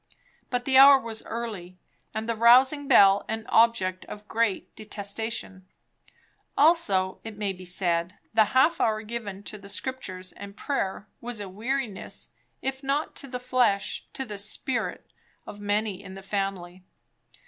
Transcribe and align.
But 0.49 0.65
the 0.65 0.79
hour 0.79 0.99
was 0.99 1.23
early; 1.27 1.77
and 2.11 2.27
the 2.27 2.35
rousing 2.35 2.87
bell 2.87 3.23
an 3.29 3.45
object 3.49 4.03
of 4.05 4.27
great 4.27 4.75
detestation; 4.75 5.67
also, 6.57 7.19
it 7.23 7.37
may 7.37 7.53
be 7.53 7.65
said, 7.65 8.15
the 8.33 8.45
half 8.45 8.81
hour 8.81 9.03
given 9.03 9.43
to 9.43 9.59
the 9.59 9.69
Scriptures 9.69 10.31
and 10.31 10.57
prayer 10.57 11.07
was 11.21 11.39
a 11.39 11.47
weariness 11.47 12.29
if 12.63 12.81
not 12.81 13.15
to 13.17 13.27
the 13.27 13.39
flesh 13.39 14.07
to 14.13 14.25
the 14.25 14.39
spirit, 14.39 15.05
of 15.45 15.61
many 15.61 16.01
in 16.01 16.15
the 16.15 16.23
family. 16.23 16.83